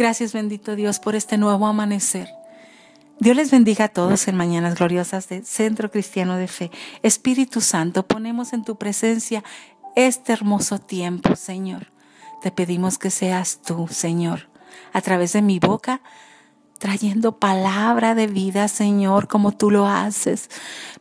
Gracias 0.00 0.32
bendito 0.32 0.76
Dios 0.76 0.98
por 0.98 1.14
este 1.14 1.36
nuevo 1.36 1.66
amanecer. 1.66 2.26
Dios 3.18 3.36
les 3.36 3.50
bendiga 3.50 3.84
a 3.84 3.88
todos 3.88 4.28
en 4.28 4.34
Mañanas 4.34 4.76
Gloriosas 4.78 5.28
de 5.28 5.44
Centro 5.44 5.90
Cristiano 5.90 6.38
de 6.38 6.48
Fe. 6.48 6.70
Espíritu 7.02 7.60
Santo, 7.60 8.06
ponemos 8.06 8.54
en 8.54 8.64
tu 8.64 8.76
presencia 8.76 9.44
este 9.96 10.32
hermoso 10.32 10.78
tiempo, 10.78 11.36
Señor. 11.36 11.92
Te 12.40 12.50
pedimos 12.50 12.96
que 12.96 13.10
seas 13.10 13.60
tú, 13.60 13.88
Señor, 13.88 14.48
a 14.94 15.02
través 15.02 15.34
de 15.34 15.42
mi 15.42 15.58
boca, 15.58 16.00
trayendo 16.80 17.32
palabra 17.32 18.14
de 18.14 18.26
vida, 18.26 18.66
Señor, 18.66 19.28
como 19.28 19.52
tú 19.52 19.70
lo 19.70 19.86
haces. 19.86 20.48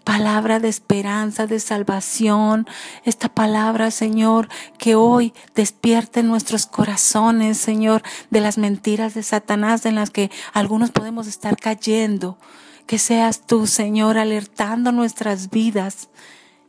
Palabra 0.04 0.60
de 0.60 0.68
esperanza, 0.68 1.48
de 1.48 1.62
salvación. 1.62 2.68
Esta 3.06 3.30
palabra, 3.30 3.90
Señor, 3.90 4.50
que 4.78 4.96
hoy 4.96 5.34
despierte 5.56 6.22
nuestros 6.22 6.66
corazones, 6.66 7.58
Señor, 7.58 8.04
de 8.30 8.42
las 8.42 8.58
mentiras 8.58 9.14
de 9.14 9.24
Satanás 9.24 9.86
en 9.86 9.96
las 9.96 10.10
que 10.10 10.30
algunos 10.52 10.92
podemos 10.92 11.28
estar 11.28 11.56
cayendo. 11.56 12.38
Que 12.86 13.00
seas 13.00 13.48
tú, 13.48 13.66
Señor, 13.66 14.18
alertando 14.18 14.92
nuestras 14.92 15.50
vidas 15.50 16.10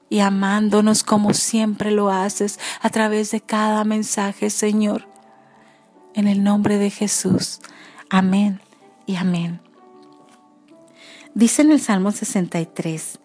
y 0.09 0.21
amándonos 0.21 1.03
como 1.03 1.35
siempre 1.35 1.91
lo 1.91 2.11
haces 2.11 2.61
a 2.81 2.91
través 2.91 3.33
de 3.33 3.41
cada 3.41 3.83
mensaje, 3.83 4.51
Señor. 4.51 5.09
En 6.15 6.29
el 6.29 6.45
nombre 6.45 6.79
de 6.79 6.91
Jesús. 6.91 7.59
Amén 8.09 8.61
y 9.07 9.17
amén. 9.17 9.61
Dice 11.35 11.63
en 11.63 11.73
el 11.73 11.81
Salmo 11.81 12.13
63, 12.13 13.21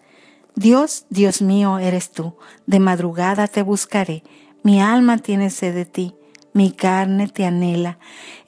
Dios, 0.54 1.06
Dios 1.10 1.42
mío, 1.42 1.78
eres 1.78 2.12
tú, 2.12 2.36
de 2.66 2.80
madrugada 2.80 3.48
te 3.48 3.62
buscaré, 3.62 4.22
mi 4.62 4.80
alma 4.80 5.18
tiene 5.18 5.50
sed 5.50 5.74
de 5.74 5.84
ti, 5.84 6.14
mi 6.52 6.72
carne 6.72 7.28
te 7.28 7.44
anhela, 7.44 7.98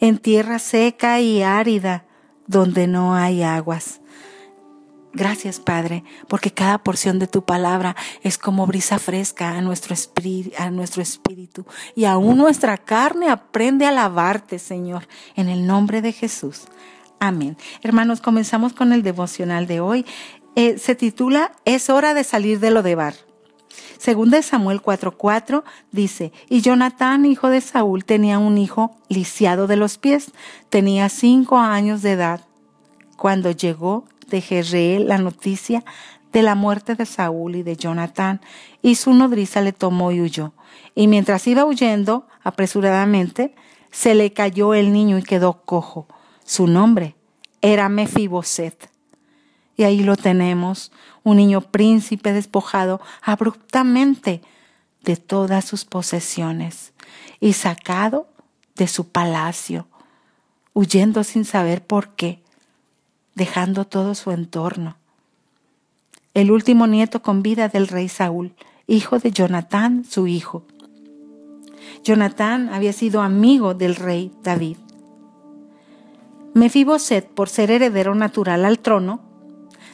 en 0.00 0.18
tierra 0.18 0.58
seca 0.58 1.20
y 1.20 1.42
árida, 1.42 2.06
donde 2.46 2.86
no 2.86 3.14
hay 3.14 3.42
aguas. 3.42 4.00
Gracias, 5.12 5.58
Padre, 5.58 6.04
porque 6.28 6.52
cada 6.52 6.78
porción 6.78 7.18
de 7.18 7.26
tu 7.26 7.44
palabra 7.44 7.96
es 8.22 8.38
como 8.38 8.66
brisa 8.66 8.98
fresca 8.98 9.50
a 9.50 9.60
nuestro, 9.60 9.94
espíritu, 9.94 10.54
a 10.58 10.70
nuestro 10.70 11.02
espíritu. 11.02 11.66
Y 11.94 12.04
aún 12.04 12.38
nuestra 12.38 12.78
carne 12.78 13.28
aprende 13.28 13.84
a 13.84 13.88
alabarte, 13.88 14.58
Señor, 14.58 15.08
en 15.34 15.48
el 15.48 15.66
nombre 15.66 16.02
de 16.02 16.12
Jesús. 16.12 16.68
Amén. 17.20 17.56
Hermanos, 17.82 18.20
comenzamos 18.20 18.72
con 18.72 18.92
el 18.92 19.02
devocional 19.02 19.66
de 19.66 19.80
hoy. 19.80 20.06
Eh, 20.54 20.78
se 20.78 20.94
titula 20.94 21.52
Es 21.64 21.90
hora 21.90 22.14
de 22.14 22.24
salir 22.24 22.60
de 22.60 22.70
lo 22.70 22.82
de 22.82 22.94
bar. 22.94 23.14
Según 23.98 24.30
de 24.30 24.42
Samuel 24.42 24.80
4:4 24.80 25.64
dice, 25.90 26.32
y 26.48 26.60
Jonatán, 26.60 27.24
hijo 27.24 27.48
de 27.48 27.60
Saúl, 27.60 28.04
tenía 28.04 28.38
un 28.38 28.56
hijo 28.56 28.96
lisiado 29.08 29.66
de 29.66 29.76
los 29.76 29.98
pies, 29.98 30.30
tenía 30.68 31.08
cinco 31.08 31.58
años 31.58 32.02
de 32.02 32.12
edad, 32.12 32.40
cuando 33.16 33.50
llegó 33.50 34.04
de 34.28 34.40
Jezreel 34.40 35.08
la 35.08 35.18
noticia 35.18 35.84
de 36.32 36.42
la 36.42 36.54
muerte 36.54 36.94
de 36.94 37.06
Saúl 37.06 37.56
y 37.56 37.62
de 37.62 37.76
Jonatán, 37.76 38.40
y 38.82 38.94
su 38.94 39.14
nodriza 39.14 39.60
le 39.60 39.72
tomó 39.72 40.12
y 40.12 40.20
huyó. 40.20 40.52
Y 40.94 41.08
mientras 41.08 41.46
iba 41.48 41.64
huyendo 41.64 42.28
apresuradamente, 42.42 43.54
se 43.90 44.14
le 44.14 44.32
cayó 44.32 44.74
el 44.74 44.92
niño 44.92 45.18
y 45.18 45.22
quedó 45.22 45.62
cojo. 45.64 46.06
Su 46.48 46.66
nombre 46.66 47.14
era 47.60 47.90
Mefiboset. 47.90 48.88
Y 49.76 49.82
ahí 49.82 50.02
lo 50.02 50.16
tenemos, 50.16 50.90
un 51.22 51.36
niño 51.36 51.60
príncipe 51.60 52.32
despojado 52.32 53.02
abruptamente 53.20 54.40
de 55.02 55.16
todas 55.16 55.66
sus 55.66 55.84
posesiones 55.84 56.94
y 57.38 57.52
sacado 57.52 58.28
de 58.76 58.86
su 58.86 59.08
palacio, 59.08 59.88
huyendo 60.72 61.22
sin 61.22 61.44
saber 61.44 61.86
por 61.86 62.14
qué, 62.14 62.42
dejando 63.34 63.84
todo 63.84 64.14
su 64.14 64.30
entorno. 64.30 64.96
El 66.32 66.50
último 66.50 66.86
nieto 66.86 67.20
con 67.20 67.42
vida 67.42 67.68
del 67.68 67.88
rey 67.88 68.08
Saúl, 68.08 68.54
hijo 68.86 69.18
de 69.18 69.32
Jonatán, 69.32 70.06
su 70.08 70.26
hijo. 70.26 70.64
Jonatán 72.02 72.70
había 72.72 72.94
sido 72.94 73.20
amigo 73.20 73.74
del 73.74 73.96
rey 73.96 74.32
David. 74.42 74.78
Mefiboset, 76.58 77.28
por 77.28 77.48
ser 77.48 77.70
heredero 77.70 78.14
natural 78.14 78.64
al 78.64 78.80
trono, 78.80 79.20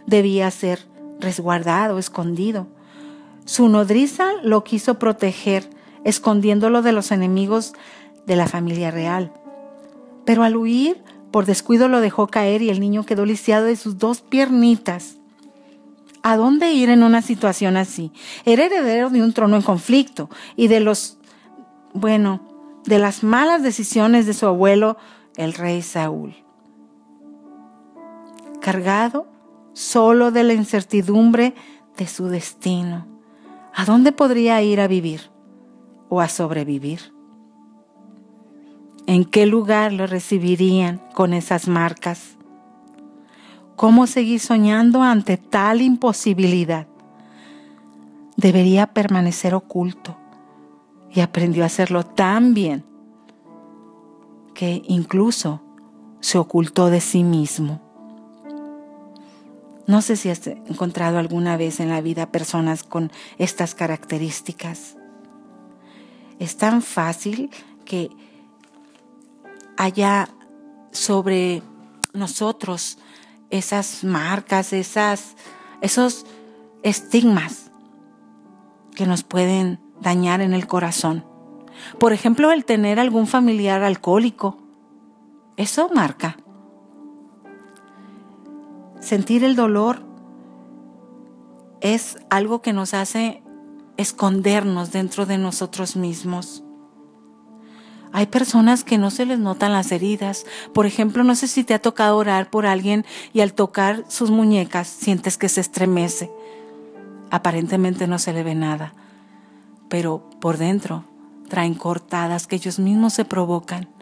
debía 0.07 0.51
ser 0.51 0.87
resguardado, 1.21 1.99
escondido. 1.99 2.67
Su 3.45 3.69
nodriza 3.69 4.33
lo 4.43 4.65
quiso 4.65 4.99
proteger, 4.99 5.69
escondiéndolo 6.05 6.81
de 6.81 6.93
los 6.93 7.13
enemigos 7.13 7.75
de 8.27 8.37
la 8.37 8.47
familia 8.47 8.91
real. 8.91 9.33
Pero 10.25 10.43
al 10.43 10.57
huir, 10.57 11.03
por 11.31 11.45
descuido 11.45 11.89
lo 11.89 12.01
dejó 12.01 12.29
caer 12.29 12.63
y 12.63 12.71
el 12.71 12.81
niño 12.81 13.05
quedó 13.05 13.27
lisiado 13.27 13.67
de 13.67 13.77
sus 13.77 13.99
dos 13.99 14.23
piernitas. 14.23 15.17
¿A 16.23 16.37
dónde 16.37 16.73
ir 16.73 16.89
en 16.89 17.03
una 17.03 17.21
situación 17.21 17.77
así? 17.77 18.11
Era 18.47 18.65
heredero 18.65 19.11
de 19.11 19.23
un 19.23 19.35
trono 19.35 19.57
en 19.57 19.63
conflicto 19.63 20.31
y 20.57 20.69
de 20.69 20.81
los, 20.81 21.19
bueno, 21.93 22.41
de 22.87 22.99
las 22.99 23.23
malas 23.23 23.63
decisiones 23.63 24.25
de 24.25 24.33
su 24.33 24.47
abuelo, 24.47 24.97
el 25.37 25.53
rey 25.53 25.83
Saúl 25.83 26.44
cargado 28.65 29.27
solo 29.75 30.31
de 30.31 30.43
la 30.43 30.55
incertidumbre 30.55 31.55
de 31.99 32.07
su 32.07 32.29
destino. 32.29 33.07
¿A 33.75 33.85
dónde 33.85 34.11
podría 34.11 34.63
ir 34.63 34.81
a 34.81 34.89
vivir 34.89 35.31
o 36.09 36.23
a 36.23 36.31
sobrevivir? 36.31 37.13
¿En 39.07 39.27
qué 39.27 39.45
lugar 39.45 39.93
lo 39.93 40.07
recibirían 40.07 41.03
con 41.13 41.35
esas 41.35 41.69
marcas? 41.69 42.39
¿Cómo 43.77 44.07
seguir 44.07 44.41
soñando 44.41 45.03
ante 45.03 45.37
tal 45.37 45.83
imposibilidad? 45.83 46.87
Debería 48.39 48.87
permanecer 48.87 49.55
oculto 49.55 50.17
y 51.11 51.21
aprendió 51.21 51.65
a 51.65 51.67
hacerlo 51.67 52.07
tan 52.07 52.55
bien 52.55 52.83
que 54.55 54.81
incluso 54.87 55.61
se 56.21 56.39
ocultó 56.39 56.89
de 56.89 57.03
sí 57.03 57.25
mismo. 57.25 57.84
No 59.87 60.01
sé 60.01 60.17
si 60.17 60.31
has 60.31 60.47
encontrado 60.47 61.19
alguna 61.19 61.57
vez 61.57 61.79
en 61.81 61.91
la 61.91 62.01
vida 62.01 62.31
personas 62.33 62.85
con 62.85 63.13
estas 63.39 63.75
características. 63.75 64.97
Es 66.39 66.57
tan 66.57 66.81
fácil 66.81 67.51
que 67.85 68.11
haya 69.77 70.29
sobre 70.91 71.63
nosotros 72.13 72.99
esas 73.51 74.05
marcas, 74.05 74.73
esas, 74.73 75.37
esos 75.83 76.25
estigmas 76.83 77.71
que 78.95 79.07
nos 79.07 79.23
pueden 79.23 79.81
dañar 80.01 80.41
en 80.41 80.55
el 80.55 80.67
corazón. 80.67 81.27
Por 81.99 82.13
ejemplo, 82.13 82.53
el 82.53 82.65
tener 82.65 82.99
algún 82.99 83.27
familiar 83.27 83.83
alcohólico. 83.83 84.59
Eso 85.57 85.91
marca 85.95 86.37
sentir 89.05 89.45
el 89.45 89.55
dolor 89.55 90.03
es 91.81 92.17
algo 92.31 92.63
que 92.63 92.73
nos 92.73 92.95
hace 92.95 93.43
escondernos 93.97 94.91
dentro 94.91 95.27
de 95.27 95.39
nosotros 95.39 95.95
mismos. 95.95 96.65
Hay 98.13 98.27
personas 98.27 98.85
que 98.85 98.97
no 98.97 99.11
se 99.11 99.27
les 99.27 99.39
notan 99.39 99.73
las 99.73 99.93
heridas. 99.93 100.47
Por 100.73 100.87
ejemplo, 100.87 101.25
no 101.25 101.35
sé 101.35 101.49
si 101.49 101.65
te 101.65 101.75
ha 101.75 101.83
tocado 101.83 102.17
orar 102.17 102.49
por 102.49 102.65
alguien 102.65 103.05
y 103.33 103.41
al 103.41 103.55
tocar 103.55 104.05
sus 104.09 104.31
muñecas 104.31 104.89
sientes 104.89 105.37
que 105.37 105.49
se 105.49 105.61
estremece. 105.61 106.31
Aparentemente 107.31 108.07
no 108.07 108.19
se 108.19 108.33
le 108.33 108.43
ve 108.43 108.55
nada, 108.55 108.95
pero 109.89 110.31
por 110.41 110.57
dentro 110.57 111.05
traen 111.49 111.75
cortadas 111.75 112.47
que 112.47 112.57
ellos 112.57 112.79
mismos 112.79 113.13
se 113.13 113.25
provocan 113.25 113.94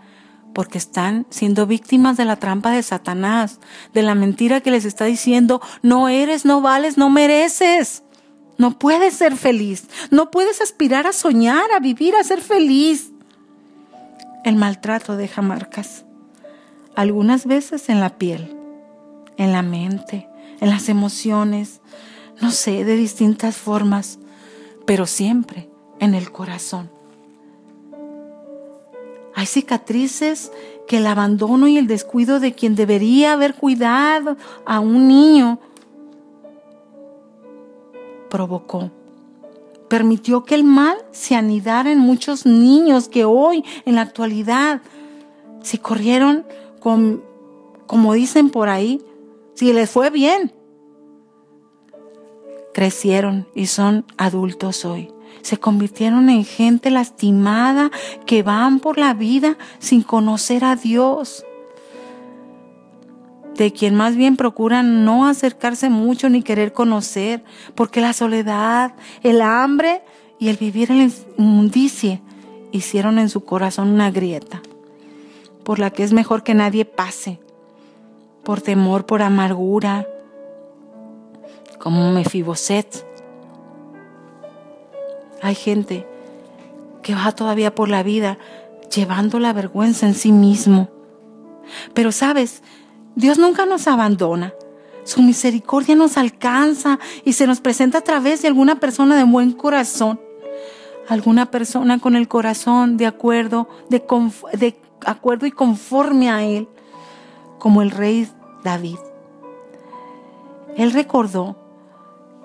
porque 0.52 0.78
están 0.78 1.26
siendo 1.30 1.66
víctimas 1.66 2.16
de 2.16 2.24
la 2.24 2.36
trampa 2.36 2.70
de 2.70 2.82
Satanás, 2.82 3.60
de 3.92 4.02
la 4.02 4.14
mentira 4.14 4.60
que 4.60 4.70
les 4.70 4.84
está 4.84 5.04
diciendo, 5.04 5.60
no 5.82 6.08
eres, 6.08 6.44
no 6.44 6.60
vales, 6.60 6.96
no 6.98 7.10
mereces. 7.10 8.02
No 8.58 8.78
puedes 8.78 9.14
ser 9.14 9.36
feliz, 9.36 9.88
no 10.10 10.30
puedes 10.30 10.60
aspirar 10.60 11.08
a 11.08 11.12
soñar, 11.12 11.72
a 11.74 11.80
vivir, 11.80 12.14
a 12.14 12.22
ser 12.22 12.40
feliz. 12.40 13.10
El 14.44 14.54
maltrato 14.54 15.16
deja 15.16 15.42
marcas, 15.42 16.04
algunas 16.94 17.46
veces 17.46 17.88
en 17.88 17.98
la 17.98 18.18
piel, 18.18 18.54
en 19.36 19.50
la 19.50 19.62
mente, 19.62 20.28
en 20.60 20.70
las 20.70 20.88
emociones, 20.88 21.80
no 22.40 22.52
sé, 22.52 22.84
de 22.84 22.94
distintas 22.94 23.56
formas, 23.56 24.20
pero 24.86 25.06
siempre 25.06 25.68
en 25.98 26.14
el 26.14 26.30
corazón. 26.30 26.91
Hay 29.34 29.46
cicatrices 29.46 30.52
que 30.86 30.98
el 30.98 31.06
abandono 31.06 31.68
y 31.68 31.78
el 31.78 31.86
descuido 31.86 32.40
de 32.40 32.54
quien 32.54 32.74
debería 32.74 33.32
haber 33.32 33.54
cuidado 33.54 34.36
a 34.66 34.80
un 34.80 35.08
niño 35.08 35.58
provocó. 38.28 38.90
Permitió 39.88 40.44
que 40.44 40.54
el 40.54 40.64
mal 40.64 40.96
se 41.10 41.34
anidara 41.34 41.92
en 41.92 41.98
muchos 41.98 42.46
niños 42.46 43.08
que 43.08 43.26
hoy, 43.26 43.62
en 43.84 43.96
la 43.96 44.00
actualidad, 44.00 44.80
si 45.62 45.76
corrieron 45.76 46.46
con, 46.80 47.22
como 47.86 48.14
dicen 48.14 48.48
por 48.48 48.70
ahí, 48.70 49.02
si 49.54 49.72
les 49.72 49.90
fue 49.90 50.08
bien. 50.08 50.52
Crecieron 52.72 53.46
y 53.54 53.66
son 53.66 54.06
adultos 54.16 54.86
hoy. 54.86 55.12
Se 55.42 55.58
convirtieron 55.58 56.30
en 56.30 56.44
gente 56.44 56.90
lastimada 56.90 57.90
que 58.26 58.42
van 58.42 58.78
por 58.80 58.96
la 58.96 59.12
vida 59.12 59.58
sin 59.78 60.02
conocer 60.02 60.64
a 60.64 60.76
Dios. 60.76 61.44
De 63.56 63.72
quien 63.72 63.94
más 63.94 64.16
bien 64.16 64.36
procuran 64.36 65.04
no 65.04 65.26
acercarse 65.26 65.90
mucho 65.90 66.28
ni 66.28 66.42
querer 66.42 66.72
conocer, 66.72 67.44
porque 67.74 68.00
la 68.00 68.12
soledad, 68.12 68.94
el 69.22 69.42
hambre 69.42 70.02
y 70.38 70.48
el 70.48 70.56
vivir 70.56 70.90
en 70.90 70.98
la 70.98 71.12
inmundicie 71.36 72.22
hicieron 72.70 73.18
en 73.18 73.28
su 73.28 73.44
corazón 73.44 73.90
una 73.90 74.10
grieta, 74.10 74.62
por 75.64 75.78
la 75.78 75.90
que 75.90 76.02
es 76.02 76.12
mejor 76.12 76.42
que 76.42 76.54
nadie 76.54 76.84
pase, 76.84 77.38
por 78.42 78.60
temor, 78.60 79.06
por 79.06 79.22
amargura, 79.22 80.06
como 81.78 82.10
Mefiboset. 82.12 83.11
Hay 85.42 85.54
gente 85.54 86.06
que 87.02 87.14
va 87.14 87.32
todavía 87.32 87.74
por 87.74 87.88
la 87.88 88.02
vida 88.02 88.38
llevando 88.94 89.38
la 89.38 89.52
vergüenza 89.52 90.06
en 90.06 90.14
sí 90.14 90.32
mismo. 90.32 90.88
Pero 91.94 92.12
sabes, 92.12 92.62
Dios 93.16 93.38
nunca 93.38 93.66
nos 93.66 93.86
abandona. 93.86 94.54
Su 95.04 95.20
misericordia 95.20 95.96
nos 95.96 96.16
alcanza 96.16 96.98
y 97.24 97.32
se 97.32 97.46
nos 97.46 97.60
presenta 97.60 97.98
a 97.98 98.02
través 98.02 98.42
de 98.42 98.48
alguna 98.48 98.76
persona 98.76 99.16
de 99.16 99.24
buen 99.24 99.52
corazón 99.52 100.20
alguna 101.08 101.50
persona 101.50 101.98
con 101.98 102.16
el 102.16 102.28
corazón 102.28 102.96
de 102.96 103.06
acuerdo, 103.06 103.68
de, 103.88 104.76
acuerdo 105.04 105.46
y 105.46 105.50
conforme 105.50 106.30
a 106.30 106.44
él, 106.44 106.68
como 107.58 107.82
el 107.82 107.90
rey 107.90 108.28
David. 108.62 108.98
Él 110.76 110.92
recordó 110.92 111.56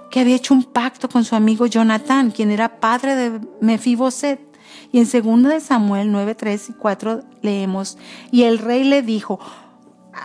que 0.09 0.19
había 0.19 0.35
hecho 0.35 0.53
un 0.53 0.63
pacto 0.63 1.09
con 1.09 1.23
su 1.23 1.35
amigo 1.35 1.65
Jonatán, 1.65 2.31
quien 2.31 2.51
era 2.51 2.79
padre 2.79 3.15
de 3.15 3.41
Mefiboset. 3.61 4.39
Y 4.91 4.99
en 4.99 5.05
2 5.05 5.49
de 5.49 5.59
Samuel 5.59 6.11
9, 6.11 6.35
3 6.35 6.69
y 6.69 6.73
4 6.73 7.23
leemos, 7.41 7.97
y 8.31 8.43
el 8.43 8.57
rey 8.57 8.83
le 8.83 9.01
dijo, 9.01 9.39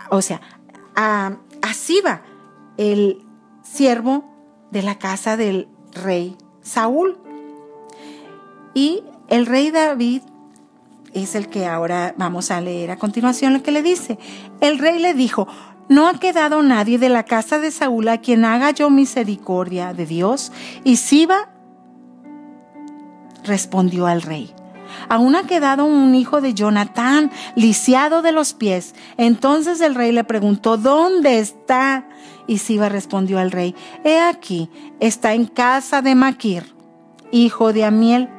o 0.09 0.21
sea, 0.21 0.41
a, 0.95 1.37
a 1.61 1.73
Siba, 1.73 2.21
el 2.77 3.25
siervo 3.61 4.23
de 4.71 4.83
la 4.83 4.97
casa 4.97 5.37
del 5.37 5.67
rey 5.91 6.37
Saúl, 6.61 7.17
y 8.73 9.03
el 9.27 9.45
rey 9.45 9.69
David 9.71 10.21
es 11.13 11.35
el 11.35 11.47
que 11.47 11.65
ahora 11.67 12.15
vamos 12.17 12.51
a 12.51 12.61
leer 12.61 12.91
a 12.91 12.97
continuación 12.97 13.53
lo 13.53 13.63
que 13.63 13.71
le 13.71 13.83
dice. 13.83 14.17
El 14.61 14.79
rey 14.79 14.99
le 14.99 15.13
dijo, 15.13 15.47
no 15.89 16.07
ha 16.07 16.19
quedado 16.19 16.61
nadie 16.63 16.97
de 16.97 17.09
la 17.09 17.23
casa 17.23 17.59
de 17.59 17.71
Saúl 17.71 18.07
a 18.07 18.19
quien 18.19 18.45
haga 18.45 18.71
yo 18.71 18.89
misericordia 18.89 19.93
de 19.93 20.05
Dios. 20.05 20.51
Y 20.83 20.97
Siba 20.97 21.49
respondió 23.43 24.07
al 24.07 24.21
rey. 24.21 24.53
Aún 25.09 25.35
ha 25.35 25.43
quedado 25.43 25.85
un 25.85 26.15
hijo 26.15 26.41
de 26.41 26.53
Jonatán, 26.53 27.31
lisiado 27.55 28.21
de 28.21 28.31
los 28.31 28.53
pies. 28.53 28.95
Entonces 29.17 29.81
el 29.81 29.95
rey 29.95 30.11
le 30.11 30.23
preguntó, 30.23 30.77
¿dónde 30.77 31.39
está? 31.39 32.07
Y 32.47 32.59
Siba 32.59 32.89
respondió 32.89 33.39
al 33.39 33.51
rey, 33.51 33.75
he 34.03 34.19
aquí, 34.19 34.69
está 34.99 35.33
en 35.33 35.45
casa 35.45 36.01
de 36.01 36.15
Maquir, 36.15 36.75
hijo 37.31 37.73
de 37.73 37.85
Amiel 37.85 38.29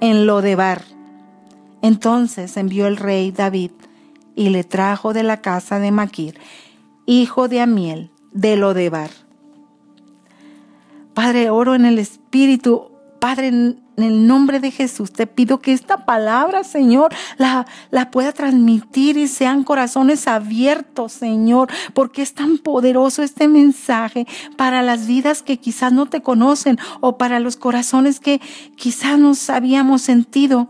en 0.00 0.26
Lodebar. 0.26 0.82
Entonces 1.82 2.56
envió 2.56 2.86
el 2.86 2.96
rey 2.96 3.30
David 3.30 3.72
y 4.34 4.50
le 4.50 4.64
trajo 4.64 5.12
de 5.12 5.24
la 5.24 5.40
casa 5.40 5.78
de 5.78 5.90
Maquir, 5.90 6.38
hijo 7.08 7.48
de 7.48 7.60
Amiel, 7.60 8.10
de 8.32 8.56
Lodebar. 8.56 9.10
Padre, 11.14 11.48
oro 11.48 11.74
en 11.74 11.86
el 11.86 11.98
Espíritu, 11.98 12.92
Padre, 13.18 13.48
en 13.48 13.82
el 13.96 14.26
nombre 14.26 14.60
de 14.60 14.70
Jesús, 14.70 15.10
te 15.10 15.26
pido 15.26 15.58
que 15.58 15.72
esta 15.72 16.04
palabra, 16.04 16.64
Señor, 16.64 17.12
la, 17.38 17.66
la 17.90 18.10
pueda 18.10 18.32
transmitir 18.32 19.16
y 19.16 19.26
sean 19.26 19.64
corazones 19.64 20.28
abiertos, 20.28 21.12
Señor, 21.12 21.68
porque 21.94 22.20
es 22.22 22.34
tan 22.34 22.58
poderoso 22.58 23.22
este 23.22 23.48
mensaje 23.48 24.26
para 24.56 24.82
las 24.82 25.06
vidas 25.06 25.42
que 25.42 25.56
quizás 25.56 25.92
no 25.92 26.06
te 26.06 26.20
conocen 26.20 26.78
o 27.00 27.16
para 27.16 27.40
los 27.40 27.56
corazones 27.56 28.20
que 28.20 28.40
quizás 28.76 29.18
nos 29.18 29.48
habíamos 29.48 30.02
sentido 30.02 30.68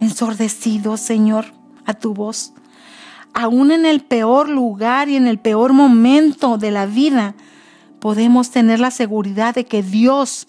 ensordecidos, 0.00 1.00
Señor, 1.00 1.46
a 1.84 1.94
tu 1.94 2.14
voz. 2.14 2.54
Aún 3.34 3.72
en 3.72 3.84
el 3.84 4.00
peor 4.00 4.48
lugar 4.48 5.08
y 5.08 5.16
en 5.16 5.26
el 5.26 5.38
peor 5.38 5.72
momento 5.72 6.56
de 6.56 6.70
la 6.70 6.86
vida, 6.86 7.34
podemos 7.98 8.50
tener 8.50 8.78
la 8.80 8.92
seguridad 8.92 9.54
de 9.54 9.66
que 9.66 9.82
Dios 9.82 10.46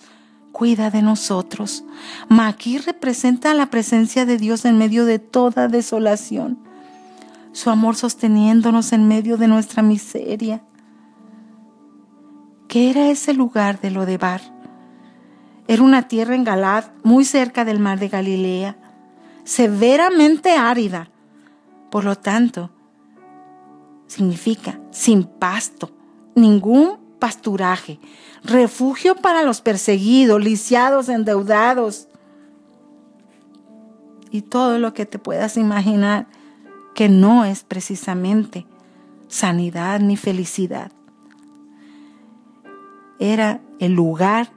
cuida 0.52 0.92
de 0.92 1.02
nosotros. 1.02 1.84
Maquí 2.30 2.78
representa 2.78 3.54
la 3.54 3.66
presencia 3.66 4.26
de 4.26 4.38
Dios 4.38 4.66
en 4.66 4.78
medio 4.78 5.06
de 5.06 5.20
toda 5.20 5.68
desolación, 5.68 6.60
su 7.52 7.70
amor 7.70 7.96
sosteniéndonos 7.96 8.94
en 8.94 9.08
medio 9.08 9.38
de 9.38 9.48
nuestra 9.48 9.82
miseria. 9.82 10.62
¿Qué 12.68 12.90
era 12.90 13.10
ese 13.10 13.34
lugar 13.34 13.82
de 13.82 13.92
Lodebar? 13.92 14.42
Era 15.68 15.82
una 15.82 16.08
tierra 16.08 16.36
en 16.36 16.44
Galad, 16.44 16.86
muy 17.04 17.26
cerca 17.26 17.66
del 17.66 17.80
mar 17.80 18.00
de 18.00 18.10
Galilea, 18.10 18.78
severamente 19.44 20.52
árida. 20.52 21.10
Por 21.90 22.04
lo 22.04 22.16
tanto, 22.16 22.72
significa 24.08 24.80
sin 24.92 25.24
pasto, 25.24 25.92
ningún 26.36 27.00
pasturaje, 27.20 28.00
refugio 28.44 29.16
para 29.16 29.44
los 29.44 29.62
perseguidos, 29.62 30.44
lisiados, 30.44 31.10
endeudados 31.10 32.08
y 34.32 34.42
todo 34.42 34.80
lo 34.80 34.94
que 34.94 35.06
te 35.06 35.20
puedas 35.20 35.58
imaginar 35.58 36.28
que 36.94 37.10
no 37.10 37.46
es 37.46 37.64
precisamente 37.64 38.66
sanidad 39.28 40.00
ni 40.00 40.18
felicidad. 40.18 40.92
Era 43.20 43.62
el 43.80 43.94
lugar 43.94 44.52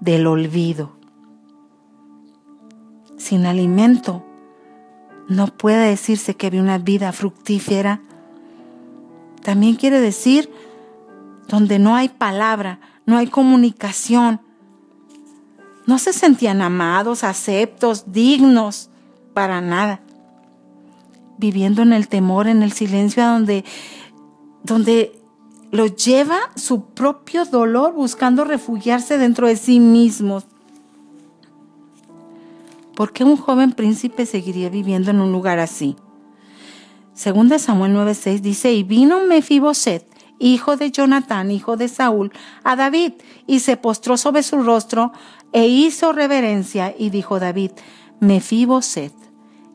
del 0.00 0.26
olvido. 0.26 0.96
Sin 3.16 3.46
alimento 3.46 4.24
no 5.28 5.48
puede 5.48 5.90
decirse 5.90 6.36
que 6.36 6.46
había 6.46 6.62
una 6.62 6.78
vida 6.78 7.12
fructífera. 7.12 8.00
También 9.42 9.76
quiere 9.76 10.00
decir 10.00 10.50
donde 11.48 11.78
no 11.78 11.96
hay 11.96 12.08
palabra, 12.08 12.80
no 13.06 13.16
hay 13.16 13.26
comunicación. 13.26 14.40
No 15.86 15.98
se 15.98 16.12
sentían 16.12 16.60
amados, 16.60 17.24
aceptos, 17.24 18.12
dignos, 18.12 18.90
para 19.32 19.60
nada. 19.60 20.00
Viviendo 21.38 21.82
en 21.82 21.92
el 21.92 22.08
temor, 22.08 22.46
en 22.48 22.62
el 22.62 22.72
silencio, 22.72 23.24
donde, 23.24 23.64
donde 24.62 25.18
lo 25.70 25.86
lleva 25.86 26.38
su 26.56 26.84
propio 26.86 27.44
dolor 27.44 27.94
buscando 27.94 28.44
refugiarse 28.44 29.18
dentro 29.18 29.46
de 29.46 29.56
sí 29.56 29.80
mismos. 29.80 30.44
¿Por 32.94 33.12
qué 33.12 33.24
un 33.24 33.36
joven 33.36 33.72
príncipe 33.72 34.26
seguiría 34.26 34.70
viviendo 34.70 35.10
en 35.10 35.20
un 35.20 35.30
lugar 35.30 35.58
así? 35.60 35.96
Según 37.18 37.48
de 37.48 37.58
Samuel 37.58 37.94
9:6 37.94 38.42
dice, 38.42 38.72
y 38.72 38.84
vino 38.84 39.26
Mefiboset, 39.26 40.06
hijo 40.38 40.76
de 40.76 40.92
Jonatán, 40.92 41.50
hijo 41.50 41.76
de 41.76 41.88
Saúl, 41.88 42.30
a 42.62 42.76
David, 42.76 43.14
y 43.44 43.58
se 43.58 43.76
postró 43.76 44.16
sobre 44.16 44.44
su 44.44 44.62
rostro 44.62 45.10
e 45.52 45.66
hizo 45.66 46.12
reverencia, 46.12 46.94
y 46.96 47.10
dijo 47.10 47.40
David, 47.40 47.72
Mefiboset. 48.20 49.12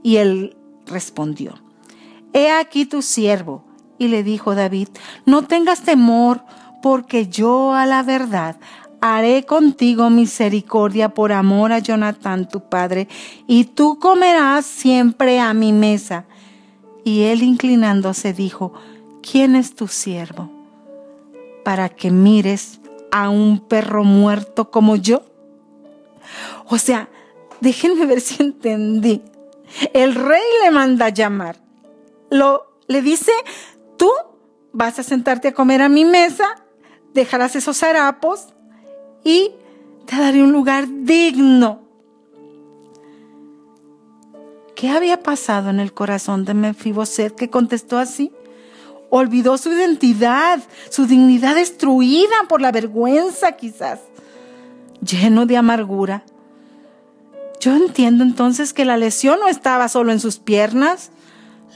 Y 0.04 0.16
él 0.16 0.56
respondió, 0.86 1.56
He 2.32 2.50
aquí 2.50 2.86
tu 2.86 3.02
siervo. 3.02 3.66
Y 3.98 4.08
le 4.08 4.24
dijo 4.24 4.56
David, 4.56 4.88
No 5.26 5.44
tengas 5.44 5.82
temor, 5.82 6.46
porque 6.82 7.28
yo 7.28 7.74
a 7.74 7.86
la 7.86 8.04
verdad 8.04 8.56
haré 9.02 9.44
contigo 9.44 10.10
misericordia 10.10 11.10
por 11.10 11.34
amor 11.34 11.74
a 11.74 11.80
Jonatán 11.80 12.48
tu 12.48 12.70
padre, 12.70 13.10
y 13.48 13.66
tú 13.66 14.00
comerás 14.00 14.66
siempre 14.66 15.42
a 15.42 15.54
mi 15.54 15.74
mesa. 15.74 16.26
Y 17.04 17.24
él 17.24 17.44
inclinándose 17.44 18.34
dijo, 18.34 18.74
¿quién 19.22 19.56
es 19.56 19.76
tu 19.76 19.88
siervo? 19.88 20.50
Para 21.64 21.90
que 21.90 22.12
mires 22.12 22.80
a 23.12 23.30
un 23.30 23.60
perro 23.60 24.04
muerto 24.04 24.72
como 24.72 24.96
yo. 24.96 25.24
O 26.68 26.78
sea, 26.78 27.10
déjenme 27.62 28.06
ver 28.06 28.22
si 28.22 28.42
entendí. 28.42 29.22
El 29.94 30.16
rey 30.16 30.42
le 30.64 30.72
manda 30.72 31.10
llamar. 31.10 31.58
Lo, 32.30 32.78
le 32.88 33.02
dice, 33.02 33.32
tú 33.98 34.10
vas 34.72 34.98
a 35.00 35.04
sentarte 35.04 35.50
a 35.50 35.54
comer 35.54 35.82
a 35.82 35.90
mi 35.90 36.06
mesa, 36.06 36.64
dejarás 37.14 37.56
esos 37.56 37.84
harapos 37.84 38.48
y 39.24 39.52
te 40.06 40.18
daré 40.18 40.42
un 40.42 40.52
lugar 40.52 40.88
digno 40.90 41.83
¿Qué 44.84 44.90
había 44.90 45.24
pasado 45.24 45.70
en 45.70 45.80
el 45.80 45.94
corazón 45.94 46.44
de 46.44 46.54
Mefiboset 46.54 47.34
que 47.34 47.50
contestó 47.50 47.98
así? 47.98 48.34
Olvidó 49.10 49.58
su 49.58 49.72
identidad, 49.72 50.62
su 50.90 51.06
dignidad 51.06 51.56
destruida 51.56 52.36
por 52.50 52.60
la 52.60 52.74
vergüenza 52.74 53.54
quizás, 53.54 54.02
lleno 55.00 55.46
de 55.46 55.56
amargura. 55.56 56.26
Yo 57.62 57.74
entiendo 57.74 58.26
entonces 58.26 58.74
que 58.74 58.84
la 58.84 58.98
lesión 58.98 59.40
no 59.40 59.48
estaba 59.48 59.88
solo 59.88 60.12
en 60.12 60.20
sus 60.20 60.40
piernas, 60.40 61.12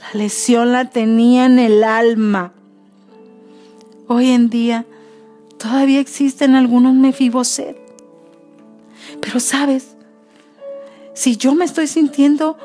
la 0.01 0.19
lesión 0.19 0.73
la 0.73 0.89
tenía 0.89 1.45
en 1.45 1.59
el 1.59 1.85
alma. 1.85 2.51
Hoy 4.09 4.31
en 4.31 4.49
día 4.49 4.85
todavía 5.57 6.01
existen 6.01 6.55
algunos 6.55 6.93
Mefiboset. 6.93 7.77
Pero 9.21 9.39
sabes, 9.39 9.95
si 11.13 11.37
yo 11.37 11.55
me 11.55 11.63
estoy 11.63 11.87
sintiendo 11.87 12.57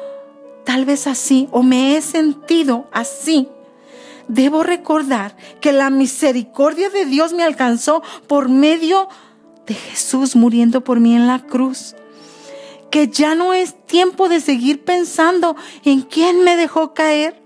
tal 0.65 0.85
vez 0.85 1.07
así 1.07 1.49
o 1.51 1.63
me 1.63 1.97
he 1.97 2.03
sentido 2.03 2.87
así, 2.93 3.49
debo 4.29 4.63
recordar 4.63 5.37
que 5.61 5.73
la 5.73 5.91
misericordia 5.91 6.91
de 6.91 7.05
Dios 7.05 7.33
me 7.33 7.43
alcanzó 7.43 8.03
por 8.27 8.49
medio 8.49 9.09
de 9.67 9.75
Jesús 9.75 10.37
muriendo 10.37 10.83
por 10.83 11.01
mí 11.01 11.15
en 11.15 11.27
la 11.27 11.41
cruz. 11.41 11.95
Que 12.91 13.09
ya 13.09 13.35
no 13.35 13.55
es 13.55 13.75
tiempo 13.87 14.29
de 14.29 14.41
seguir 14.41 14.85
pensando 14.85 15.57
en 15.85 16.03
quién 16.03 16.45
me 16.45 16.57
dejó 16.57 16.93
caer. 16.95 17.41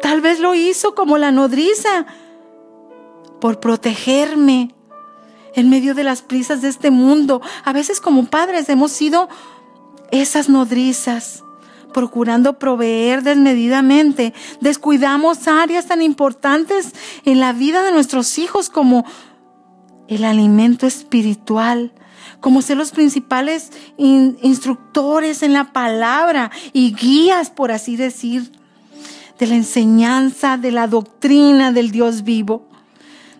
Tal 0.00 0.20
vez 0.20 0.40
lo 0.40 0.54
hizo 0.54 0.94
como 0.94 1.18
la 1.18 1.30
nodriza, 1.30 2.06
por 3.40 3.60
protegerme 3.60 4.74
en 5.54 5.68
medio 5.68 5.94
de 5.94 6.04
las 6.04 6.22
prisas 6.22 6.62
de 6.62 6.68
este 6.68 6.90
mundo. 6.90 7.42
A 7.64 7.72
veces 7.72 8.00
como 8.00 8.26
padres 8.26 8.68
hemos 8.68 8.92
sido 8.92 9.28
esas 10.10 10.48
nodrizas 10.48 11.44
procurando 11.92 12.58
proveer 12.58 13.22
desmedidamente. 13.22 14.32
Descuidamos 14.60 15.48
áreas 15.48 15.86
tan 15.86 16.02
importantes 16.02 16.92
en 17.24 17.40
la 17.40 17.52
vida 17.52 17.82
de 17.82 17.92
nuestros 17.92 18.38
hijos 18.38 18.70
como 18.70 19.04
el 20.08 20.24
alimento 20.24 20.86
espiritual, 20.86 21.92
como 22.40 22.62
ser 22.62 22.76
los 22.76 22.90
principales 22.90 23.70
instructores 23.96 25.42
en 25.42 25.52
la 25.52 25.72
palabra 25.72 26.50
y 26.72 26.94
guías, 26.94 27.50
por 27.50 27.70
así 27.70 27.96
decir, 27.96 28.50
de 29.38 29.46
la 29.46 29.54
enseñanza, 29.54 30.56
de 30.56 30.72
la 30.72 30.86
doctrina 30.86 31.72
del 31.72 31.90
Dios 31.90 32.24
vivo. 32.24 32.69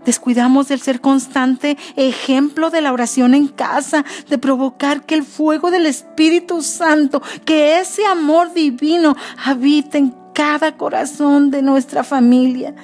Descuidamos 0.05 0.71
el 0.71 0.81
ser 0.81 1.01
constante 1.01 1.77
ejemplo 1.97 2.71
de 2.71 2.81
la 2.81 2.93
oración 2.93 3.35
en 3.35 3.49
casa, 3.49 4.05
de 4.29 4.39
provocar 4.39 5.05
que 5.05 5.15
el 5.15 5.25
fuego 5.25 5.71
del 5.71 5.87
Espíritu 5.87 6.63
Santo, 6.63 7.23
que 7.45 7.79
ese 7.81 8.07
amor 8.07 8.55
divino 8.55 9.15
habite 9.45 9.99
en 9.99 10.15
cada 10.33 10.77
corazón 10.77 11.51
de 11.51 11.61
nuestra 11.61 12.03
familia, 12.03 12.75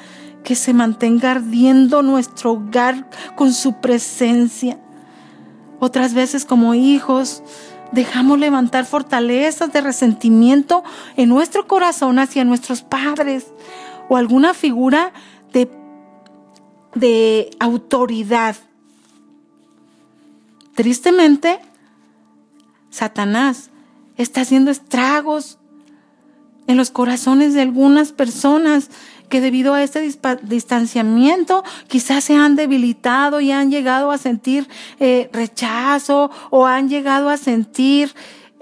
que 0.44 0.54
se 0.54 0.74
mantenga 0.74 1.30
ardiendo 1.30 2.02
nuestro 2.02 2.52
hogar 2.52 3.08
con 3.34 3.54
su 3.54 3.80
presencia. 3.80 4.78
Otras 5.80 6.12
veces 6.12 6.44
como 6.44 6.74
hijos, 6.74 7.42
dejamos 7.92 8.38
levantar 8.38 8.84
fortalezas 8.84 9.72
de 9.72 9.80
resentimiento 9.80 10.84
en 11.16 11.30
nuestro 11.30 11.66
corazón 11.66 12.18
hacia 12.18 12.44
nuestros 12.44 12.82
padres 12.82 13.46
o 14.08 14.16
alguna 14.16 14.52
figura 14.52 15.12
de 15.52 15.70
de 16.96 17.50
autoridad. 17.60 18.56
Tristemente, 20.74 21.60
Satanás 22.90 23.70
está 24.16 24.40
haciendo 24.40 24.70
estragos 24.70 25.58
en 26.66 26.76
los 26.76 26.90
corazones 26.90 27.54
de 27.54 27.60
algunas 27.60 28.12
personas 28.12 28.90
que 29.28 29.40
debido 29.40 29.74
a 29.74 29.82
este 29.82 30.00
distanciamiento 30.42 31.64
quizás 31.88 32.24
se 32.24 32.34
han 32.34 32.56
debilitado 32.56 33.40
y 33.40 33.52
han 33.52 33.70
llegado 33.70 34.10
a 34.10 34.18
sentir 34.18 34.68
eh, 34.98 35.28
rechazo 35.32 36.30
o 36.50 36.66
han 36.66 36.88
llegado 36.88 37.28
a 37.28 37.36
sentir 37.36 38.14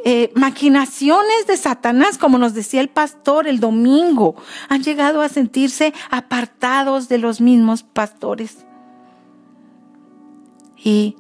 eh, 0.07 0.31
maquinaciones 0.35 1.47
de 1.47 1.57
Satanás, 1.57 2.19
como 2.19 2.37
nos 2.37 2.53
decía 2.53 2.83
el 2.83 2.91
pastor 2.91 3.49
el 3.49 3.59
domingo, 3.59 4.35
han 4.69 4.83
llegado 4.83 5.23
a 5.23 5.31
sentirse 5.31 5.95
apartados 6.11 7.09
de 7.09 7.17
los 7.17 7.41
mismos 7.41 7.83
pastores. 7.83 8.67
Y 10.77 11.17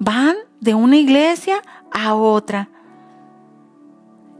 van 0.00 0.34
de 0.60 0.74
una 0.74 0.96
iglesia 0.96 1.62
a 1.92 2.14
otra. 2.14 2.70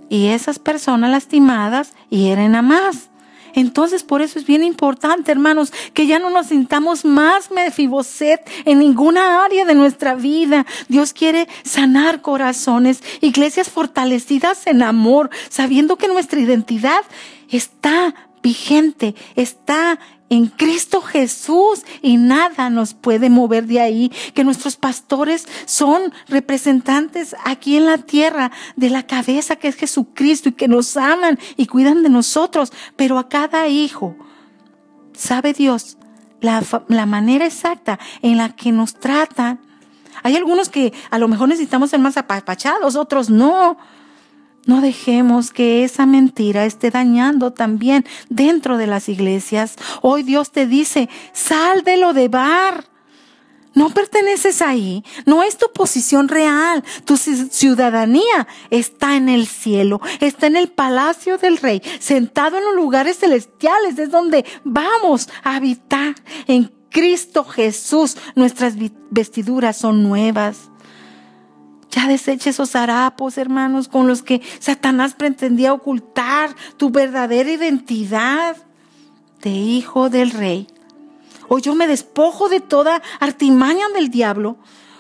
Y 0.09 0.27
esas 0.27 0.59
personas 0.59 1.11
lastimadas 1.11 1.95
hieren 2.11 2.57
a 2.57 2.63
más. 2.63 3.11
Entonces, 3.55 4.03
por 4.03 4.23
eso 4.23 4.39
es 4.39 4.47
bien 4.47 4.63
importante, 4.63 5.33
hermanos, 5.33 5.73
que 5.95 6.07
ya 6.07 6.19
no 6.19 6.31
nos 6.31 6.49
sintamos 6.49 7.05
más 7.05 7.51
mefiboset 7.51 8.41
en 8.65 8.81
ninguna 8.81 9.45
área 9.45 9.65
de 9.65 9.75
nuestra 9.75 10.15
vida. 10.15 10.67
Dios 10.89 11.13
quiere 11.13 11.49
sanar 11.63 12.21
corazones, 12.21 13.03
iglesias 13.21 13.71
fortalecidas 13.71 14.67
en 14.67 14.83
amor, 14.83 15.31
sabiendo 15.49 15.97
que 15.97 16.09
nuestra 16.09 16.41
identidad 16.41 17.03
está 17.49 18.15
vigente, 18.45 19.15
está 19.37 19.99
en 20.29 20.47
Cristo 20.47 21.01
Jesús 21.01 21.83
y 22.03 22.19
nada 22.19 22.69
nos 22.69 22.93
puede 22.93 23.31
mover 23.31 23.67
de 23.67 23.81
ahí, 23.81 24.13
que 24.35 24.45
nuestros 24.45 24.77
pastores 24.77 25.49
son 25.65 26.13
representantes 26.29 27.35
aquí 27.45 27.77
en 27.77 27.87
la 27.87 27.99
tierra 27.99 28.53
de 28.77 28.91
la 28.91 29.05
cabeza 29.07 29.57
que 29.57 29.69
es 29.69 29.77
Jesucristo 29.77 30.51
y 30.51 30.53
que 30.53 30.69
nos 30.69 30.97
aman 30.97 31.39
y 31.57 31.67
cuidan 31.67 32.03
de 32.03 32.11
nosotros, 32.11 32.73
pero 32.97 33.19
a 33.19 33.29
cada 33.29 33.67
hijo, 33.69 34.15
sabe 35.15 35.55
Dios, 35.55 35.97
la, 36.41 36.63
la 36.89 37.07
manera 37.07 37.47
exacta 37.47 37.99
en 38.21 38.37
la 38.37 38.55
que 38.55 38.73
nos 38.73 38.95
tratan. 38.95 39.59
Hay 40.23 40.37
algunos 40.37 40.69
que 40.69 40.93
a 41.11 41.19
lo 41.19 41.29
mejor 41.29 41.49
necesitamos 41.49 41.91
ser 41.91 42.01
más 42.01 42.19
apapachados, 42.19 42.95
otros 42.95 43.31
no. 43.31 43.79
No 44.67 44.81
dejemos 44.81 45.51
que 45.51 45.85
esa 45.85 46.07
mentira 46.07 46.65
esté 46.65 46.91
dañando 46.91 47.53
también 47.53 48.07
dentro 48.31 48.79
de 48.79 48.87
las 48.87 49.09
iglesias. 49.09 49.77
Hoy 50.01 50.23
Dios 50.23 50.53
te 50.53 50.67
dice, 50.67 51.09
sal 51.33 51.83
de 51.83 51.99
lo 51.99 52.15
de 52.15 52.29
bar. 52.29 52.85
No 53.75 53.91
perteneces 53.91 54.63
ahí, 54.63 55.05
no 55.27 55.43
es 55.43 55.59
tu 55.59 55.67
posición 55.73 56.29
real, 56.29 56.85
tu 57.05 57.17
ciudadanía 57.17 58.47
está 58.71 59.17
en 59.17 59.29
el 59.29 59.49
cielo, 59.49 60.01
está 60.21 60.47
en 60.47 60.55
el 60.55 60.69
palacio 60.69 61.39
del 61.39 61.57
rey, 61.57 61.83
sentado 61.99 62.57
en 62.57 62.65
los 62.65 62.77
lugares 62.77 63.19
celestiales, 63.19 63.99
es 63.99 64.13
donde 64.13 64.45
vamos 64.63 65.29
a 65.43 65.57
habitar. 65.57 66.15
En 66.47 66.73
Cristo 66.89 67.43
Jesús 67.43 68.17
nuestras 68.37 68.75
vestiduras 69.11 69.77
son 69.77 70.05
nuevas. 70.05 70.71
Ya 71.95 72.09
deseche 72.09 72.51
esos 72.51 72.75
harapos, 72.75 73.39
hermanos, 73.39 73.87
con 73.87 74.09
los 74.09 74.23
que 74.23 74.43
Satanás 74.59 75.15
pretendía 75.15 75.73
ocultar 75.73 76.51
tu 76.77 76.91
verdadera 76.91 77.53
identidad 77.53 78.57
de 79.43 79.51
hijo 79.51 80.11
del 80.11 80.33
rey. 80.33 80.67
Hoy 81.47 81.63
yo 81.63 81.77
me 81.77 81.87
despojo 81.87 82.49
de 82.49 82.59
toda 82.59 83.01
artimaña 83.21 83.87
del 83.95 84.11
diablo 84.11 84.57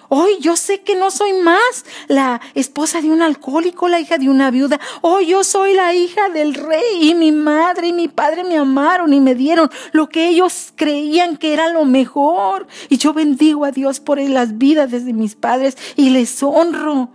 Hoy 0.08 0.38
yo 0.40 0.56
sé 0.56 0.82
que 0.82 0.94
no 0.94 1.10
soy 1.10 1.32
más 1.32 1.84
la 2.08 2.40
esposa 2.54 3.00
de 3.00 3.10
un 3.10 3.22
alcohólico, 3.22 3.88
la 3.88 4.00
hija 4.00 4.18
de 4.18 4.28
una 4.28 4.50
viuda. 4.50 4.80
Hoy 5.00 5.26
yo 5.26 5.44
soy 5.44 5.74
la 5.74 5.94
hija 5.94 6.28
del 6.28 6.54
rey 6.54 6.82
y 7.00 7.14
mi 7.14 7.32
madre 7.32 7.88
y 7.88 7.92
mi 7.92 8.08
padre 8.08 8.44
me 8.44 8.58
amaron 8.58 9.12
y 9.12 9.20
me 9.20 9.34
dieron 9.34 9.70
lo 9.92 10.08
que 10.08 10.28
ellos 10.28 10.72
creían 10.76 11.36
que 11.36 11.52
era 11.52 11.70
lo 11.70 11.84
mejor. 11.84 12.66
Y 12.88 12.98
yo 12.98 13.12
bendigo 13.12 13.64
a 13.64 13.70
Dios 13.70 14.00
por 14.00 14.18
las 14.18 14.58
vidas 14.58 14.90
de 14.90 15.12
mis 15.12 15.34
padres 15.34 15.76
y 15.96 16.10
les 16.10 16.42
honro 16.42 17.10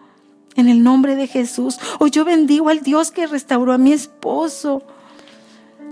en 0.56 0.68
el 0.68 0.84
nombre 0.84 1.16
de 1.16 1.28
Jesús. 1.28 1.80
Hoy 2.00 2.12
yo 2.12 2.26
bendigo 2.26 2.70
al 2.70 2.82
Dios 2.82 3.12
que 3.12 3.28
restauró 3.28 3.74
a 3.74 3.78
mi 3.78 3.94
esposo. 3.94 4.84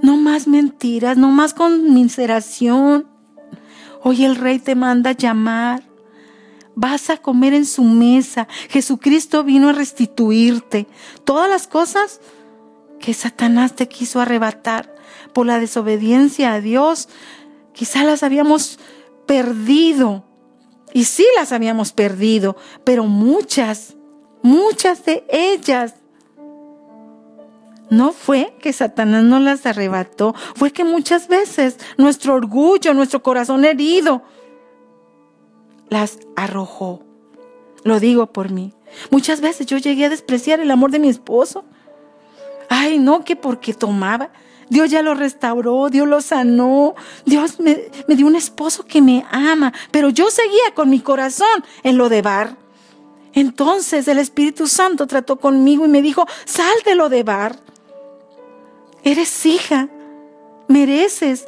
No 0.02 0.18
más 0.18 0.48
mentiras, 0.48 1.18
no 1.18 1.30
más 1.30 1.54
conmiseración. 1.54 3.08
Hoy 4.04 4.26
el 4.26 4.36
rey 4.36 4.60
te 4.60 4.76
manda 4.76 5.12
llamar 5.14 5.87
vas 6.78 7.10
a 7.10 7.18
comer 7.18 7.56
en 7.56 7.66
su 7.66 7.84
mesa. 7.84 8.48
Jesucristo 8.70 9.44
vino 9.44 9.70
a 9.70 9.74
restituirte 9.74 10.86
todas 11.26 11.50
las 11.50 11.68
cosas 11.68 12.22
que 13.00 13.16
Satanás 13.16 13.76
te 13.76 13.88
quiso 13.88 14.22
arrebatar 14.22 14.96
por 15.34 15.48
la 15.48 15.60
desobediencia 15.60 16.54
a 16.54 16.62
Dios. 16.62 17.10
Quizá 17.74 18.04
las 18.04 18.22
habíamos 18.22 18.80
perdido. 19.26 20.24
Y 20.94 21.06
sí 21.06 21.26
las 21.36 21.52
habíamos 21.52 21.92
perdido, 21.92 22.56
pero 22.84 23.06
muchas, 23.06 23.96
muchas 24.44 25.04
de 25.04 25.26
ellas 25.30 25.96
no 27.90 28.14
fue 28.14 28.56
que 28.62 28.72
Satanás 28.72 29.24
no 29.24 29.40
las 29.40 29.66
arrebató, 29.66 30.34
fue 30.56 30.72
que 30.72 30.84
muchas 30.84 31.28
veces 31.28 31.78
nuestro 31.98 32.36
orgullo, 32.36 32.94
nuestro 32.94 33.22
corazón 33.22 33.66
herido, 33.66 34.24
las 35.90 36.20
arrojó. 36.36 37.04
Lo 37.84 38.00
digo 38.00 38.28
por 38.28 38.52
mí. 38.52 38.74
Muchas 39.12 39.42
veces 39.42 39.66
yo 39.66 39.78
llegué 39.78 40.06
a 40.06 40.10
despreciar 40.10 40.60
el 40.60 40.72
amor 40.72 40.92
de 40.92 41.00
mi 41.00 41.10
esposo. 41.10 41.64
Ay, 42.70 43.00
no, 43.00 43.24
que 43.24 43.36
porque 43.36 43.74
tomaba. 43.74 44.32
Dios 44.70 44.92
ya 44.92 45.02
lo 45.02 45.14
restauró, 45.14 45.90
Dios 45.90 46.08
lo 46.08 46.20
sanó, 46.20 46.94
Dios 47.26 47.60
me, 47.60 47.90
me, 48.08 48.16
dio 48.18 48.28
un 48.28 48.36
esposo 48.36 48.84
que 48.84 49.02
me 49.02 49.26
ama, 49.32 49.72
pero 49.92 50.10
yo 50.10 50.30
seguía 50.30 50.74
con 50.74 50.90
mi 50.90 51.00
corazón 51.00 51.64
en 51.84 51.98
lo 51.98 52.10
de 52.10 52.22
bar. 52.22 52.58
Entonces 53.32 54.08
el 54.10 54.18
Espíritu 54.18 54.68
Santo 54.68 55.08
trató 55.08 55.38
conmigo 55.38 55.86
y 55.86 55.90
me 55.90 56.02
dijo, 56.02 56.26
sal 56.44 56.76
de 56.84 56.96
lo 56.96 57.08
de 57.08 57.24
bar. 57.24 57.56
Eres 59.04 59.46
hija, 59.46 59.88
mereces 60.68 61.46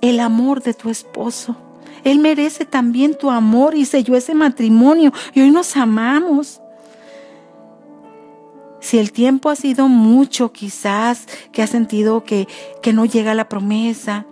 el 0.00 0.20
amor 0.20 0.62
de 0.62 0.74
tu 0.74 0.90
esposo. 0.90 1.56
Él 2.04 2.18
merece 2.18 2.64
también 2.64 3.16
tu 3.16 3.30
amor 3.30 3.74
y 3.74 3.84
selló 3.86 4.14
ese 4.16 4.34
matrimonio 4.34 5.12
y 5.32 5.40
hoy 5.40 5.50
nos 5.50 5.76
amamos. 5.76 6.60
Si 8.80 8.98
el 8.98 9.12
tiempo 9.12 9.48
ha 9.48 9.56
sido 9.56 9.88
mucho, 9.88 10.52
quizás 10.52 11.26
que 11.52 11.62
has 11.62 11.70
sentido 11.70 12.22
que, 12.22 12.46
que 12.82 12.92
no 12.92 13.06
llega 13.06 13.34
la 13.34 13.48
promesa, 13.48 14.26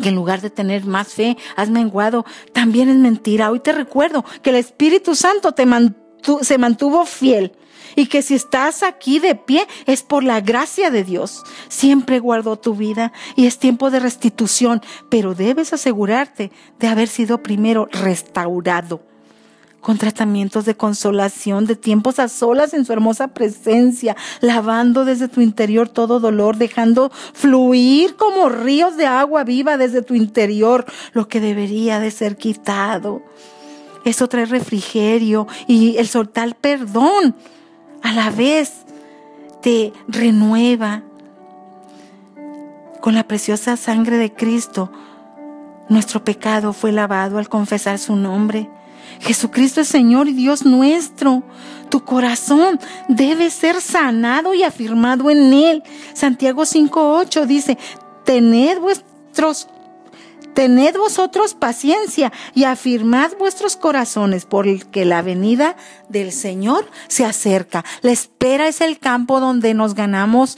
que 0.00 0.10
en 0.10 0.14
lugar 0.14 0.40
de 0.40 0.50
tener 0.50 0.84
más 0.84 1.08
fe 1.08 1.36
has 1.56 1.70
menguado, 1.70 2.24
también 2.52 2.88
es 2.88 2.96
mentira. 2.96 3.50
Hoy 3.50 3.60
te 3.60 3.72
recuerdo 3.72 4.24
que 4.42 4.50
el 4.50 4.56
Espíritu 4.56 5.16
Santo 5.16 5.52
te 5.52 5.66
se 6.42 6.58
mantuvo 6.58 7.04
fiel 7.06 7.52
y 7.96 8.06
que 8.06 8.22
si 8.22 8.34
estás 8.34 8.82
aquí 8.82 9.18
de 9.18 9.34
pie 9.34 9.66
es 9.86 10.02
por 10.02 10.22
la 10.22 10.40
gracia 10.40 10.90
de 10.90 11.02
Dios. 11.02 11.42
Siempre 11.68 12.20
guardó 12.20 12.56
tu 12.56 12.74
vida 12.74 13.12
y 13.34 13.46
es 13.46 13.58
tiempo 13.58 13.90
de 13.90 14.00
restitución, 14.00 14.82
pero 15.08 15.34
debes 15.34 15.72
asegurarte 15.72 16.52
de 16.78 16.88
haber 16.88 17.08
sido 17.08 17.42
primero 17.42 17.88
restaurado 17.90 19.00
con 19.86 19.98
tratamientos 19.98 20.64
de 20.64 20.76
consolación, 20.76 21.64
de 21.64 21.76
tiempos 21.76 22.18
a 22.18 22.26
solas 22.26 22.74
en 22.74 22.84
su 22.84 22.92
hermosa 22.92 23.28
presencia, 23.28 24.16
lavando 24.40 25.04
desde 25.04 25.28
tu 25.28 25.40
interior 25.40 25.88
todo 25.88 26.18
dolor, 26.18 26.56
dejando 26.56 27.12
fluir 27.34 28.16
como 28.16 28.48
ríos 28.48 28.96
de 28.96 29.06
agua 29.06 29.44
viva 29.44 29.76
desde 29.76 30.02
tu 30.02 30.16
interior 30.16 30.84
lo 31.12 31.28
que 31.28 31.40
debería 31.40 32.00
de 32.00 32.10
ser 32.10 32.36
quitado. 32.36 33.22
Eso 34.06 34.28
trae 34.28 34.46
refrigerio 34.46 35.48
y 35.66 35.96
el 35.96 36.06
soltar 36.06 36.54
perdón 36.54 37.34
a 38.02 38.12
la 38.12 38.30
vez 38.30 38.84
te 39.60 39.92
renueva. 40.06 41.02
Con 43.00 43.16
la 43.16 43.26
preciosa 43.26 43.76
sangre 43.76 44.16
de 44.16 44.32
Cristo, 44.32 44.92
nuestro 45.88 46.22
pecado 46.22 46.72
fue 46.72 46.92
lavado 46.92 47.38
al 47.38 47.48
confesar 47.48 47.98
su 47.98 48.14
nombre. 48.14 48.70
Jesucristo 49.18 49.80
es 49.80 49.88
Señor 49.88 50.28
y 50.28 50.34
Dios 50.34 50.64
nuestro. 50.64 51.42
Tu 51.88 52.04
corazón 52.04 52.78
debe 53.08 53.50
ser 53.50 53.80
sanado 53.80 54.54
y 54.54 54.62
afirmado 54.62 55.32
en 55.32 55.52
Él. 55.52 55.82
Santiago 56.14 56.62
5.8 56.62 57.44
dice, 57.44 57.76
tened 58.24 58.78
vuestros 58.78 59.66
Tened 60.56 60.96
vosotros 60.96 61.52
paciencia 61.52 62.32
y 62.54 62.64
afirmad 62.64 63.32
vuestros 63.38 63.76
corazones, 63.76 64.46
porque 64.46 65.04
la 65.04 65.20
venida 65.20 65.76
del 66.08 66.32
Señor 66.32 66.90
se 67.08 67.26
acerca. 67.26 67.84
La 68.00 68.10
espera 68.10 68.66
es 68.66 68.80
el 68.80 68.98
campo 68.98 69.38
donde 69.38 69.74
nos 69.74 69.94
ganamos, 69.94 70.56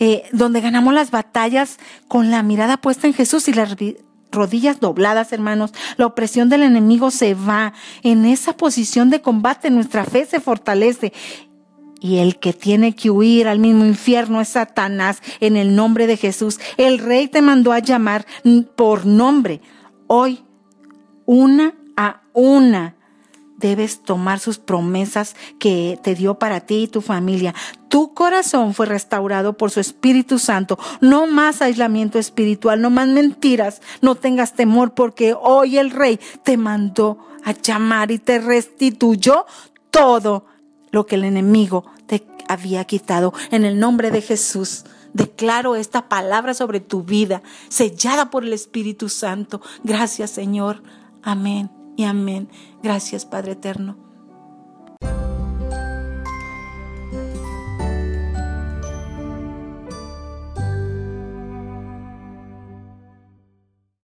eh, 0.00 0.24
donde 0.32 0.60
ganamos 0.60 0.92
las 0.92 1.10
batallas 1.10 1.78
con 2.08 2.30
la 2.30 2.42
mirada 2.42 2.76
puesta 2.76 3.06
en 3.06 3.14
Jesús 3.14 3.48
y 3.48 3.54
las 3.54 3.74
rodillas 4.30 4.80
dobladas, 4.80 5.32
hermanos. 5.32 5.72
La 5.96 6.04
opresión 6.04 6.50
del 6.50 6.62
enemigo 6.62 7.10
se 7.10 7.32
va. 7.32 7.72
En 8.02 8.26
esa 8.26 8.54
posición 8.54 9.08
de 9.08 9.22
combate 9.22 9.70
nuestra 9.70 10.04
fe 10.04 10.26
se 10.26 10.40
fortalece 10.40 11.14
y 12.00 12.18
el 12.18 12.38
que 12.38 12.52
tiene 12.52 12.94
que 12.94 13.10
huir 13.10 13.48
al 13.48 13.58
mismo 13.58 13.84
infierno 13.84 14.40
es 14.40 14.48
Satanás 14.50 15.20
en 15.40 15.56
el 15.56 15.74
nombre 15.74 16.06
de 16.06 16.16
Jesús. 16.16 16.60
El 16.76 16.98
rey 16.98 17.28
te 17.28 17.42
mandó 17.42 17.72
a 17.72 17.80
llamar 17.80 18.26
por 18.76 19.06
nombre. 19.06 19.60
Hoy, 20.06 20.44
una 21.26 21.74
a 21.96 22.22
una, 22.32 22.94
debes 23.58 24.02
tomar 24.02 24.38
sus 24.38 24.58
promesas 24.58 25.34
que 25.58 25.98
te 26.02 26.14
dio 26.14 26.38
para 26.38 26.60
ti 26.60 26.84
y 26.84 26.88
tu 26.88 27.00
familia. 27.00 27.54
Tu 27.88 28.14
corazón 28.14 28.72
fue 28.72 28.86
restaurado 28.86 29.56
por 29.56 29.70
su 29.70 29.80
Espíritu 29.80 30.38
Santo. 30.38 30.78
No 31.00 31.26
más 31.26 31.60
aislamiento 31.60 32.18
espiritual, 32.18 32.80
no 32.80 32.90
más 32.90 33.08
mentiras. 33.08 33.82
No 34.00 34.14
tengas 34.14 34.54
temor 34.54 34.94
porque 34.94 35.34
hoy 35.34 35.78
el 35.78 35.90
rey 35.90 36.20
te 36.44 36.56
mandó 36.56 37.18
a 37.44 37.52
llamar 37.52 38.12
y 38.12 38.18
te 38.18 38.38
restituyó 38.38 39.46
todo 39.90 40.44
lo 40.90 41.06
que 41.06 41.16
el 41.16 41.24
enemigo 41.24 41.84
te 42.06 42.26
había 42.48 42.84
quitado. 42.84 43.32
En 43.50 43.64
el 43.64 43.78
nombre 43.78 44.10
de 44.10 44.22
Jesús, 44.22 44.84
declaro 45.12 45.76
esta 45.76 46.08
palabra 46.08 46.54
sobre 46.54 46.80
tu 46.80 47.02
vida, 47.02 47.42
sellada 47.68 48.30
por 48.30 48.44
el 48.44 48.52
Espíritu 48.52 49.08
Santo. 49.08 49.60
Gracias, 49.84 50.30
Señor. 50.30 50.82
Amén 51.22 51.70
y 51.96 52.04
amén. 52.04 52.48
Gracias, 52.82 53.26
Padre 53.26 53.52
Eterno. 53.52 54.07